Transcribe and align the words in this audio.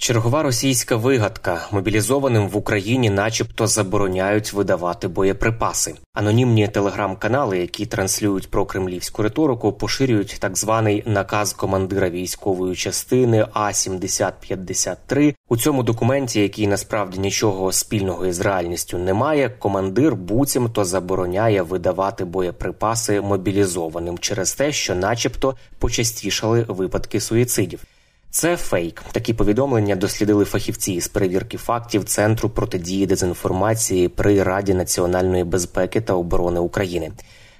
Чергова 0.00 0.42
російська 0.42 0.96
вигадка 0.96 1.68
мобілізованим 1.72 2.48
в 2.48 2.56
Україні, 2.56 3.10
начебто, 3.10 3.66
забороняють 3.66 4.52
видавати 4.52 5.08
боєприпаси. 5.08 5.94
Анонімні 6.14 6.68
телеграм-канали, 6.68 7.58
які 7.58 7.86
транслюють 7.86 8.50
про 8.50 8.66
кремлівську 8.66 9.22
риторику, 9.22 9.72
поширюють 9.72 10.36
так 10.40 10.58
званий 10.58 11.02
наказ 11.06 11.52
командира 11.52 12.10
військової 12.10 12.76
частини 12.76 13.46
А 13.52 13.72
7053 13.72 15.34
У 15.48 15.56
цьому 15.56 15.82
документі, 15.82 16.40
який 16.40 16.66
насправді 16.66 17.18
нічого 17.18 17.72
спільного 17.72 18.26
із 18.26 18.40
реальністю 18.40 18.98
не 18.98 19.14
має, 19.14 19.50
командир 19.50 20.14
буцімто 20.14 20.84
забороняє 20.84 21.62
видавати 21.62 22.24
боєприпаси 22.24 23.20
мобілізованим 23.20 24.18
через 24.18 24.54
те, 24.54 24.72
що, 24.72 24.94
начебто, 24.94 25.56
почастішали 25.78 26.62
випадки 26.68 27.20
суїцидів. 27.20 27.80
Це 28.32 28.56
фейк. 28.56 29.02
Такі 29.12 29.34
повідомлення 29.34 29.96
дослідили 29.96 30.44
фахівці 30.44 31.00
з 31.00 31.08
перевірки 31.08 31.56
фактів 31.56 32.04
Центру 32.04 32.50
протидії 32.50 33.06
дезінформації 33.06 34.08
при 34.08 34.42
Раді 34.42 34.74
національної 34.74 35.44
безпеки 35.44 36.00
та 36.00 36.14
оборони 36.14 36.60
України. 36.60 37.12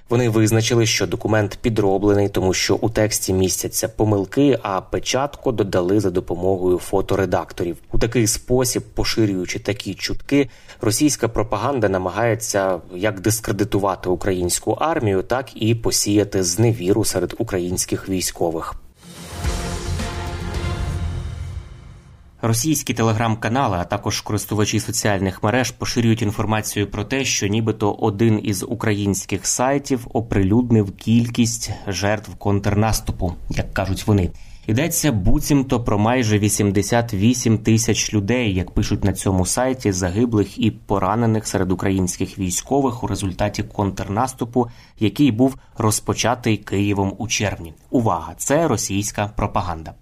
Вони 0.09 0.29
визначили, 0.29 0.85
що 0.85 1.07
документ 1.07 1.57
підроблений, 1.61 2.29
тому 2.29 2.53
що 2.53 2.75
у 2.75 2.89
тексті 2.89 3.33
містяться 3.33 3.89
помилки, 3.89 4.59
а 4.63 4.81
печатку 4.81 5.51
додали 5.51 5.99
за 5.99 6.09
допомогою 6.09 6.77
фоторедакторів. 6.77 7.77
У 7.91 7.97
такий 7.97 8.27
спосіб, 8.27 8.83
поширюючи 8.93 9.59
такі 9.59 9.93
чутки, 9.93 10.49
російська 10.81 11.27
пропаганда 11.27 11.89
намагається 11.89 12.79
як 12.95 13.19
дискредитувати 13.19 14.09
українську 14.09 14.71
армію, 14.71 15.23
так 15.23 15.49
і 15.55 15.75
посіяти 15.75 16.43
зневіру 16.43 17.05
серед 17.05 17.35
українських 17.37 18.09
військових. 18.09 18.80
Російські 22.43 22.93
телеграм-канали, 22.93 23.77
а 23.77 23.83
також 23.83 24.21
користувачі 24.21 24.79
соціальних 24.79 25.43
мереж 25.43 25.71
поширюють 25.71 26.21
інформацію 26.21 26.91
про 26.91 27.03
те, 27.03 27.25
що 27.25 27.47
нібито 27.47 27.91
один 27.91 28.39
із 28.43 28.63
українських 28.63 29.47
сайтів 29.47 30.07
оприлюднив 30.13 30.91
кількість 30.91 31.71
жертв 31.87 32.35
контрнаступу, 32.35 33.33
як 33.49 33.73
кажуть 33.73 34.07
вони. 34.07 34.29
Йдеться 34.67 35.11
буцімто 35.11 35.83
про 35.83 35.99
майже 35.99 36.39
88 36.39 37.57
тисяч 37.57 38.13
людей, 38.13 38.53
як 38.53 38.71
пишуть 38.71 39.03
на 39.03 39.13
цьому 39.13 39.45
сайті, 39.45 39.91
загиблих 39.91 40.57
і 40.59 40.71
поранених 40.71 41.47
серед 41.47 41.71
українських 41.71 42.39
військових 42.39 43.03
у 43.03 43.07
результаті 43.07 43.63
контрнаступу, 43.63 44.67
який 44.99 45.31
був 45.31 45.55
розпочатий 45.77 46.57
Києвом 46.57 47.13
у 47.17 47.27
червні. 47.27 47.73
Увага! 47.89 48.33
Це 48.37 48.67
російська 48.67 49.31
пропаганда. 49.35 49.93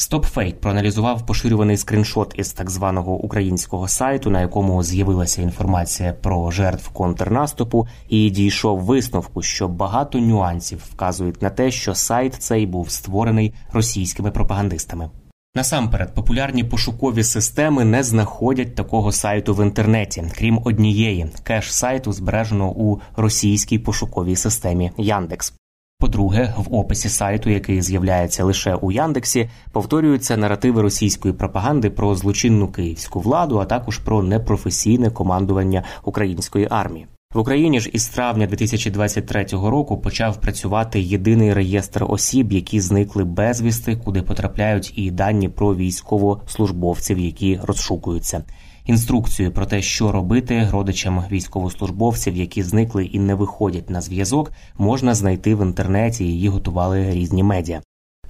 StopFake 0.00 0.54
проаналізував 0.54 1.26
поширюваний 1.26 1.76
скріншот 1.76 2.34
із 2.36 2.52
так 2.52 2.70
званого 2.70 3.12
українського 3.12 3.88
сайту, 3.88 4.30
на 4.30 4.40
якому 4.40 4.82
з'явилася 4.82 5.42
інформація 5.42 6.12
про 6.12 6.50
жертв 6.50 6.88
контрнаступу, 6.88 7.88
і 8.08 8.30
дійшов 8.30 8.80
висновку, 8.80 9.42
що 9.42 9.68
багато 9.68 10.18
нюансів 10.18 10.82
вказують 10.92 11.42
на 11.42 11.50
те, 11.50 11.70
що 11.70 11.94
сайт 11.94 12.34
цей 12.34 12.66
був 12.66 12.90
створений 12.90 13.54
російськими 13.72 14.30
пропагандистами. 14.30 15.10
Насамперед, 15.54 16.14
популярні 16.14 16.64
пошукові 16.64 17.24
системи 17.24 17.84
не 17.84 18.02
знаходять 18.02 18.74
такого 18.74 19.12
сайту 19.12 19.54
в 19.54 19.64
інтернеті, 19.64 20.24
крім 20.36 20.60
однієї 20.64 21.26
кеш 21.42 21.74
сайту 21.74 22.12
збережено 22.12 22.70
у 22.70 23.00
російській 23.16 23.78
пошуковій 23.78 24.36
системі 24.36 24.92
Яндекс. 24.96 25.59
По-друге, 26.00 26.54
в 26.56 26.74
описі 26.74 27.08
сайту, 27.08 27.50
який 27.50 27.82
з'являється 27.82 28.44
лише 28.44 28.74
у 28.74 28.92
Яндексі, 28.92 29.50
повторюються 29.72 30.36
наративи 30.36 30.82
російської 30.82 31.34
пропаганди 31.34 31.90
про 31.90 32.14
злочинну 32.14 32.68
київську 32.68 33.20
владу, 33.20 33.58
а 33.58 33.64
також 33.64 33.98
про 33.98 34.22
непрофесійне 34.22 35.10
командування 35.10 35.84
української 36.04 36.68
армії. 36.70 37.06
В 37.34 37.38
Україні 37.38 37.80
ж 37.80 37.90
із 37.92 38.08
травня 38.08 38.46
2023 38.46 39.44
року 39.44 39.98
почав 39.98 40.36
працювати 40.36 41.00
єдиний 41.00 41.54
реєстр 41.54 42.04
осіб, 42.08 42.52
які 42.52 42.80
зникли 42.80 43.24
безвісти, 43.24 43.96
куди 43.96 44.22
потрапляють 44.22 44.92
і 44.96 45.10
дані 45.10 45.48
про 45.48 45.76
військовослужбовців, 45.76 47.18
які 47.18 47.60
розшукуються. 47.62 48.44
Інструкцію 48.90 49.52
про 49.52 49.66
те, 49.66 49.82
що 49.82 50.12
робити 50.12 50.68
родичам 50.70 51.24
військовослужбовців, 51.30 52.36
які 52.36 52.62
зникли 52.62 53.04
і 53.04 53.18
не 53.18 53.34
виходять 53.34 53.90
на 53.90 54.00
зв'язок, 54.00 54.52
можна 54.78 55.14
знайти 55.14 55.54
в 55.54 55.62
інтернеті. 55.62 56.24
Її 56.24 56.48
готували 56.48 57.10
різні 57.10 57.42
медіа. 57.42 57.80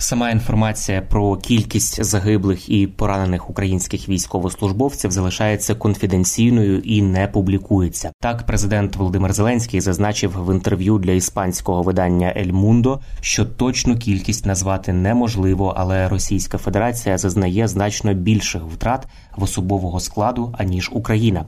Сама 0.02 0.30
інформація 0.30 1.02
про 1.02 1.36
кількість 1.36 2.04
загиблих 2.04 2.68
і 2.68 2.86
поранених 2.86 3.50
українських 3.50 4.08
військовослужбовців 4.08 5.10
залишається 5.10 5.74
конфіденційною 5.74 6.78
і 6.78 7.02
не 7.02 7.26
публікується. 7.26 8.12
Так, 8.20 8.46
президент 8.46 8.96
Володимир 8.96 9.32
Зеленський 9.32 9.80
зазначив 9.80 10.44
в 10.44 10.54
інтерв'ю 10.54 10.98
для 10.98 11.12
іспанського 11.12 11.82
видання 11.82 12.34
Ель 12.36 12.52
Мундо, 12.52 13.00
що 13.20 13.44
точну 13.44 13.96
кількість 13.98 14.46
назвати 14.46 14.92
неможливо, 14.92 15.74
але 15.76 16.08
Російська 16.08 16.58
Федерація 16.58 17.18
зазнає 17.18 17.68
значно 17.68 18.14
більших 18.14 18.62
втрат 18.62 19.06
в 19.36 19.42
особового 19.42 20.00
складу 20.00 20.54
аніж 20.58 20.90
Україна. 20.92 21.46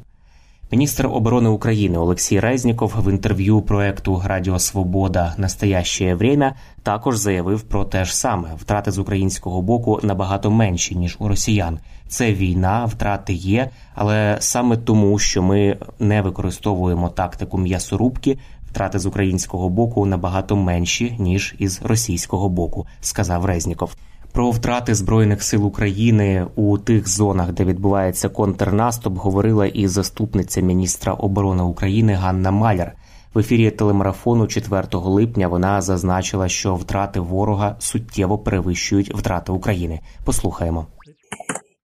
Міністр 0.72 1.06
оборони 1.06 1.48
України 1.48 1.98
Олексій 1.98 2.40
Резніков 2.40 2.94
в 2.98 3.10
інтерв'ю 3.10 3.60
проекту 3.60 4.22
Радіо 4.24 4.58
Свобода 4.58 5.34
Настояще 5.38 6.14
время 6.14 6.54
також 6.82 7.16
заявив 7.16 7.62
про 7.62 7.84
те 7.84 8.04
ж 8.04 8.16
саме: 8.16 8.48
втрати 8.58 8.90
з 8.90 8.98
українського 8.98 9.62
боку 9.62 10.00
набагато 10.02 10.50
менші 10.50 10.94
ніж 10.94 11.16
у 11.18 11.28
росіян. 11.28 11.78
Це 12.08 12.32
війна, 12.32 12.84
втрати 12.84 13.32
є, 13.32 13.70
але 13.94 14.36
саме 14.40 14.76
тому, 14.76 15.18
що 15.18 15.42
ми 15.42 15.76
не 15.98 16.22
використовуємо 16.22 17.08
тактику 17.08 17.58
м'ясорубки, 17.58 18.38
втрати 18.70 18.98
з 18.98 19.06
українського 19.06 19.68
боку 19.68 20.06
набагато 20.06 20.56
менші 20.56 21.16
ніж 21.18 21.54
із 21.58 21.82
російського 21.82 22.48
боку, 22.48 22.86
сказав 23.00 23.44
Резніков. 23.44 23.94
Про 24.32 24.50
втрати 24.50 24.94
збройних 24.94 25.42
сил 25.42 25.66
України 25.66 26.46
у 26.56 26.78
тих 26.78 27.08
зонах, 27.08 27.52
де 27.52 27.64
відбувається 27.64 28.28
контрнаступ, 28.28 29.18
говорила 29.18 29.66
і 29.66 29.86
заступниця 29.86 30.60
міністра 30.60 31.12
оборони 31.12 31.62
України 31.62 32.12
Ганна 32.12 32.50
Маляр. 32.50 32.92
В 33.34 33.38
ефірі 33.38 33.70
телемарафону 33.70 34.46
4 34.46 34.84
липня 34.92 35.48
вона 35.48 35.80
зазначила, 35.80 36.48
що 36.48 36.74
втрати 36.74 37.20
ворога 37.20 37.76
суттєво 37.78 38.38
перевищують 38.38 39.14
втрати 39.14 39.52
України. 39.52 40.00
Послухаємо 40.24 40.86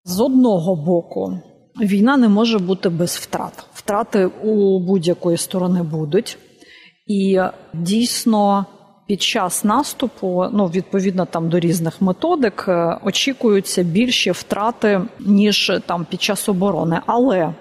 з 0.04 0.20
одного 0.20 0.76
боку. 0.76 1.38
Війна 1.80 2.16
не 2.16 2.28
може 2.28 2.58
бути 2.58 2.88
без 2.88 3.10
втрат. 3.10 3.66
Втрати 3.74 4.26
у 4.26 4.80
будь-якої 4.80 5.36
сторони 5.36 5.82
будуть, 5.82 6.38
і 7.06 7.40
дійсно 7.74 8.66
під 9.08 9.22
час 9.22 9.64
наступу, 9.64 10.44
ну 10.52 10.66
відповідно 10.66 11.26
там 11.26 11.48
до 11.48 11.58
різних 11.58 12.02
методик, 12.02 12.64
е, 12.68 12.98
очікуються 13.04 13.82
більші 13.82 14.30
втрати 14.30 15.00
ніж 15.20 15.72
там 15.86 16.06
під 16.10 16.22
час 16.22 16.48
оборони. 16.48 17.00
Але 17.06 17.54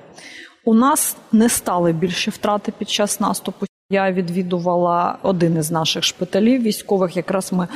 У 0.65 0.73
нас 0.73 1.17
не 1.31 1.49
стали 1.49 1.93
більші 1.93 2.29
втрати 2.29 2.73
під 2.77 2.89
час 2.89 3.19
наступу. 3.19 3.65
Я 3.89 4.11
відвідувала 4.11 5.17
один 5.23 5.57
із 5.57 5.71
наших 5.71 6.03
шпиталів 6.03 6.61
військових. 6.61 7.17
Якраз 7.17 7.53
ми 7.53 7.67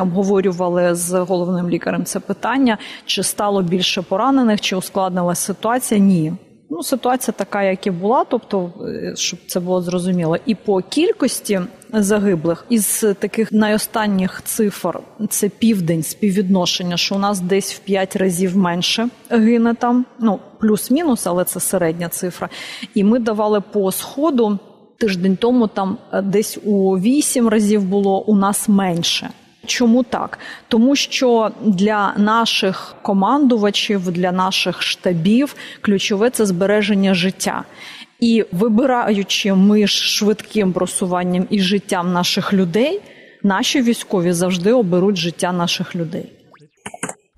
обговорювали 0.00 0.94
з 0.94 1.12
головним 1.12 1.70
лікарем 1.70 2.04
це 2.04 2.20
питання: 2.20 2.78
чи 3.06 3.22
стало 3.22 3.62
більше 3.62 4.02
поранених, 4.02 4.60
чи 4.60 4.76
ускладнилася 4.76 5.42
ситуація? 5.42 6.00
Ні. 6.00 6.32
Ну, 6.70 6.82
ситуація 6.82 7.34
така, 7.38 7.62
як 7.62 7.86
і 7.86 7.90
була, 7.90 8.24
тобто, 8.24 8.72
е, 8.86 9.12
щоб 9.16 9.38
це 9.46 9.60
було 9.60 9.82
зрозуміло, 9.82 10.36
і 10.46 10.54
по 10.54 10.80
кількості 10.80 11.60
загиблих 11.92 12.64
із 12.68 13.04
таких 13.18 13.52
найостанніх 13.52 14.42
цифр 14.44 14.98
це 15.28 15.48
південь 15.48 16.02
співвідношення, 16.02 16.96
що 16.96 17.14
у 17.14 17.18
нас 17.18 17.40
десь 17.40 17.74
в 17.74 17.78
5 17.78 18.16
разів 18.16 18.56
менше 18.56 19.08
гине 19.30 19.74
там. 19.74 20.06
Ну 20.18 20.40
плюс-мінус, 20.60 21.26
але 21.26 21.44
це 21.44 21.60
середня 21.60 22.08
цифра. 22.08 22.48
І 22.94 23.04
ми 23.04 23.18
давали 23.18 23.60
по 23.60 23.92
сходу 23.92 24.58
тиждень 24.98 25.36
тому. 25.36 25.66
Там 25.66 25.98
е, 26.12 26.22
десь 26.22 26.58
у 26.64 26.98
8 26.98 27.48
разів 27.48 27.84
було 27.84 28.20
у 28.20 28.36
нас 28.36 28.68
менше. 28.68 29.30
Чому 29.66 30.02
так? 30.02 30.38
Тому 30.68 30.96
що 30.96 31.50
для 31.64 32.14
наших 32.16 32.94
командувачів, 33.02 34.10
для 34.10 34.32
наших 34.32 34.82
штабів 34.82 35.54
ключове 35.80 36.30
це 36.30 36.46
збереження 36.46 37.14
життя. 37.14 37.64
І 38.20 38.44
вибираючи 38.52 39.54
між 39.54 39.90
швидким 39.90 40.72
просуванням 40.72 41.46
і 41.50 41.60
життям 41.60 42.12
наших 42.12 42.52
людей, 42.52 43.00
наші 43.42 43.82
військові 43.82 44.32
завжди 44.32 44.72
оберуть 44.72 45.16
життя 45.16 45.52
наших 45.52 45.96
людей. 45.96 46.32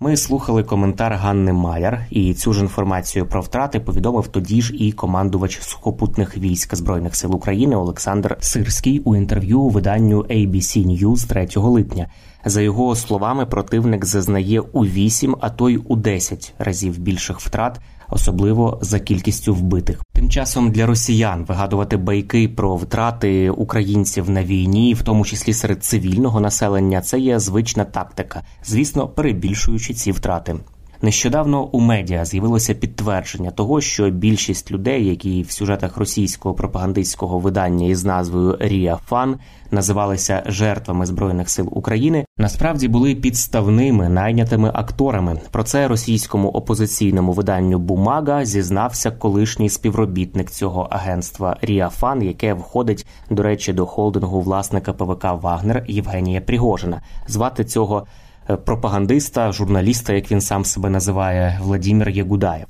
Ми 0.03 0.17
слухали 0.17 0.65
коментар 0.65 1.13
Ганни 1.13 1.53
Майер, 1.53 2.07
і 2.11 2.35
цю 2.35 2.53
ж 2.53 2.61
інформацію 2.61 3.27
про 3.27 3.41
втрати 3.41 3.81
повідомив 3.81 4.29
тоді 4.29 4.63
ж 4.63 4.75
і 4.75 4.93
командувач 4.93 5.61
сухопутних 5.61 6.39
військ 6.39 6.75
збройних 6.75 7.17
сил 7.17 7.35
України 7.35 7.77
Олександр 7.77 8.37
Сирський 8.41 9.01
у 9.01 9.17
інтерв'ю 9.17 9.61
у 9.61 9.69
виданню 9.69 10.21
ABC 10.21 10.87
News 10.87 11.29
3 11.29 11.49
липня. 11.55 12.09
За 12.45 12.61
його 12.61 12.97
словами, 12.97 13.47
противник 13.47 14.05
зазнає 14.05 14.61
у 14.61 14.85
8, 14.85 15.37
а 15.41 15.51
то 15.51 15.71
й 15.71 15.81
у 15.89 15.97
10 15.97 16.55
разів 16.59 16.99
більших 16.99 17.41
втрат 17.41 17.81
особливо 18.13 18.79
за 18.83 19.01
кількістю 19.01 19.55
вбитих. 19.55 20.03
Тим 20.13 20.31
часом 20.31 20.71
для 20.71 20.87
росіян 20.87 21.45
вигадувати 21.49 21.97
байки 21.97 22.49
про 22.49 22.77
втрати 22.77 23.51
українців 23.51 24.31
на 24.31 24.45
війні, 24.45 24.95
в 24.95 25.03
тому 25.03 25.25
числі 25.25 25.53
серед 25.53 25.85
цивільного 25.85 26.41
населення, 26.41 27.01
це 27.01 27.19
є 27.19 27.39
звична 27.39 27.85
тактика, 27.85 28.43
звісно, 28.65 29.09
перебільшуючи 29.09 29.95
ці 29.95 30.13
втрати. 30.13 30.57
Нещодавно 31.05 31.65
у 31.65 31.81
медіа 31.81 32.25
з'явилося 32.25 32.75
підтвердження 32.75 33.51
того, 33.51 33.81
що 33.81 34.11
більшість 34.11 34.71
людей, 34.71 35.07
які 35.07 35.43
в 35.43 35.51
сюжетах 35.51 35.97
російського 35.97 36.55
пропагандистського 36.55 37.39
видання 37.39 37.87
із 37.87 38.05
назвою 38.05 38.57
Рія 38.61 38.99
Фан 39.07 39.37
називалися 39.71 40.43
жертвами 40.47 41.07
збройних 41.07 41.51
сил 41.51 41.69
України, 41.71 42.25
насправді 42.39 42.89
були 42.89 43.15
підставними 43.15 44.09
найнятими 44.09 44.71
акторами. 44.75 45.41
Про 45.51 45.63
це 45.63 45.89
російському 45.89 46.49
опозиційному 46.49 47.33
виданню 47.33 47.79
Бумага 47.79 48.45
зізнався 48.45 49.11
колишній 49.11 49.69
співробітник 49.69 50.51
цього 50.51 50.89
агентства 50.91 51.57
Рія 51.63 51.89
Фан, 51.89 52.23
яке 52.23 52.55
входить 52.55 53.07
до 53.31 53.43
речі 53.43 53.73
до 53.73 53.87
холдингу 53.87 54.41
власника 54.41 54.93
ПВК 54.93 55.25
Вагнер 55.25 55.85
Євгенія 55.89 56.41
Пригожина. 56.41 57.03
Звати 57.27 57.65
цього. 57.65 58.07
Е, 58.51 58.57
пропагандиста, 58.57 59.53
журналіста, 59.53 60.13
як 60.13 60.31
він 60.31 60.41
сам 60.41 60.65
себе 60.65 60.91
називає, 60.91 61.59
Владимир 61.63 62.09
Ягудаєв. 62.09 62.67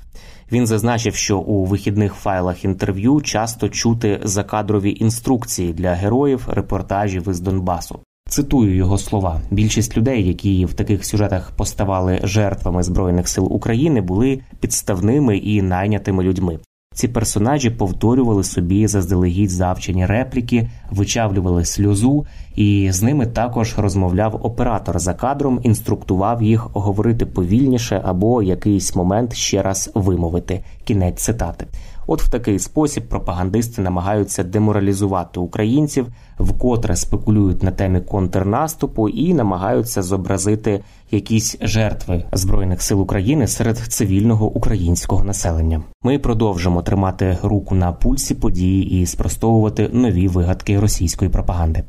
Він 0.53 0.67
зазначив, 0.67 1.15
що 1.15 1.39
у 1.39 1.65
вихідних 1.65 2.15
файлах 2.15 2.65
інтерв'ю 2.65 3.21
часто 3.21 3.69
чути 3.69 4.21
закадрові 4.23 4.97
інструкції 5.01 5.73
для 5.73 5.93
героїв 5.93 6.49
репортажів 6.49 7.29
із 7.29 7.41
Донбасу. 7.41 8.01
Цитую 8.29 8.77
його 8.77 8.99
слова: 8.99 9.41
більшість 9.51 9.97
людей, 9.97 10.29
які 10.29 10.65
в 10.65 10.75
таких 10.75 11.05
сюжетах 11.05 11.51
поставали 11.57 12.21
жертвами 12.23 12.83
збройних 12.83 13.29
сил 13.29 13.53
України, 13.53 14.01
були 14.01 14.41
підставними 14.61 15.37
і 15.37 15.63
найнятими 15.63 16.23
людьми. 16.23 16.59
Ці 16.95 17.09
персонажі 17.09 17.71
повторювали 17.71 18.45
собі 18.45 18.87
заздалегідь 18.87 19.51
завчені 19.51 20.07
репліки, 20.07 20.71
вичавлювали 20.91 21.65
сльозу, 21.65 22.27
і 22.57 22.89
з 22.93 23.03
ними 23.03 23.27
також 23.27 23.75
розмовляв 23.79 24.41
оператор 24.43 24.99
за 24.99 25.15
кадром, 25.15 25.61
інструктував 25.63 26.43
їх 26.43 26.69
говорити 26.73 27.27
повільніше 27.27 28.03
або 28.05 28.43
якийсь 28.43 28.97
момент 28.97 29.35
ще 29.35 29.63
раз 29.63 29.91
вимовити. 29.95 30.65
Кінець 30.85 31.23
цитати. 31.23 31.67
От 32.07 32.23
в 32.23 32.31
такий 32.31 32.59
спосіб 32.59 33.09
пропагандисти 33.09 33.83
намагаються 33.83 34.45
деморалізувати 34.45 35.41
українців, 35.41 36.07
вкотре 36.39 36.97
спекулюють 36.97 37.63
на 37.63 37.71
темі 37.71 38.01
контрнаступу 38.01 39.09
і 39.09 39.35
намагаються 39.35 40.03
зобразити 40.03 40.81
якісь 41.11 41.57
жертви 41.61 42.25
збройних 42.33 42.83
сил 42.83 43.01
України 43.01 43.47
серед 43.47 43.79
цивільного 43.79 44.47
українського 44.47 45.25
населення. 45.25 45.83
Ми 46.03 46.19
продовжимо 46.19 46.83
тримати 46.83 47.39
руку 47.43 47.75
на 47.75 47.93
пульсі 47.93 48.35
події 48.35 49.01
і 49.01 49.07
спростовувати 49.07 49.91
нові 49.93 50.29
вигадки 50.29 50.81
російської 50.81 51.31
пропаганди. 51.31 51.83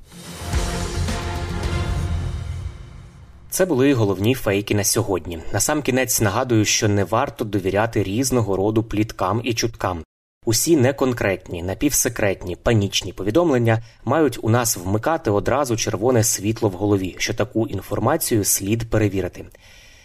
Це 3.54 3.66
були 3.66 3.94
головні 3.94 4.36
фейки 4.36 4.76
на 4.76 4.84
сьогодні. 4.84 5.40
Насамкінець 5.54 6.22
нагадую, 6.22 6.66
що 6.66 6.88
не 6.88 7.04
варто 7.04 7.46
довіряти 7.46 8.04
різного 8.04 8.58
роду 8.58 8.84
пліткам 8.84 9.42
і 9.44 9.54
чуткам. 9.54 10.04
Усі 10.46 10.78
неконкретні, 10.78 11.64
напівсекретні, 11.64 12.56
панічні 12.56 13.14
повідомлення 13.14 13.84
мають 14.06 14.40
у 14.42 14.50
нас 14.50 14.78
вмикати 14.78 15.32
одразу 15.32 15.78
червоне 15.78 16.24
світло 16.24 16.70
в 16.70 16.72
голові, 16.72 17.16
що 17.18 17.34
таку 17.34 17.68
інформацію 17.68 18.44
слід 18.44 18.90
перевірити 18.90 19.46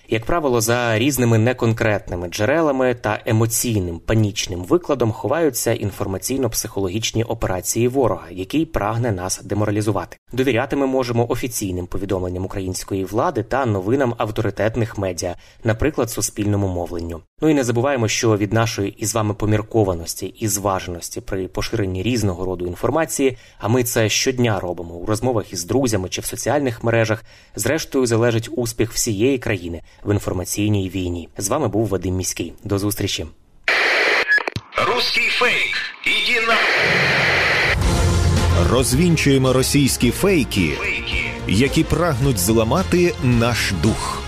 як 0.09 0.25
правило, 0.25 0.61
за 0.61 0.99
різними 0.99 1.39
неконкретними 1.39 2.29
джерелами 2.29 2.95
та 2.95 3.21
емоційним 3.27 3.99
панічним 3.99 4.65
викладом 4.65 5.13
ховаються 5.13 5.71
інформаційно-психологічні 5.71 7.25
операції 7.25 7.89
ворога, 7.89 8.27
який 8.31 8.67
прагне 8.67 9.13
нас 9.13 9.43
деморалізувати. 9.43 10.17
Довіряти 10.33 10.77
ми 10.77 10.87
можемо 10.87 11.31
офіційним 11.31 11.87
повідомленням 11.87 12.45
української 12.45 13.05
влади 13.05 13.43
та 13.43 13.67
новинам 13.67 14.15
авторитетних 14.19 14.99
медіа, 14.99 15.37
наприклад, 15.65 16.11
суспільному 16.11 16.69
мовленню. 16.69 17.21
Ну 17.41 17.49
і 17.49 17.55
не 17.55 17.65
забуваємо, 17.65 18.09
що 18.09 18.37
від 18.37 18.53
нашої 18.53 18.95
із 18.99 19.15
вами 19.15 19.35
поміркованості 19.35 20.27
і 20.27 20.49
зваженості 20.49 21.21
при 21.21 21.49
поширенні 21.49 22.03
різного 22.03 22.45
роду 22.45 22.67
інформації, 22.67 23.37
а 23.59 23.69
ми 23.69 23.85
це 23.85 24.09
щодня 24.09 24.61
робимо 24.61 24.95
у 24.95 25.07
розмовах 25.07 25.53
із 25.53 25.65
друзями 25.65 26.09
чи 26.09 26.21
в 26.21 26.25
соціальних 26.25 26.85
мережах, 26.85 27.25
зрештою 27.57 28.07
залежить 28.07 28.49
успіх 28.57 28.93
всієї 28.93 29.39
країни 29.39 29.83
в 30.05 30.13
інформаційній 30.13 30.89
війні. 30.89 31.29
З 31.39 31.49
вами 31.49 31.69
був 31.69 31.87
Вадим 31.87 32.15
Міський. 32.15 32.53
До 32.65 32.79
зустрічі. 32.79 33.27
Руський 34.87 35.29
фейк. 35.29 35.77
Іди 36.05 36.47
на 36.47 36.55
розвінчуємо 38.71 39.53
російські 39.53 40.11
фейки, 40.11 40.73
які 41.49 41.85
прагнуть 41.85 42.39
зламати 42.39 43.15
наш 43.23 43.73
дух 43.83 44.28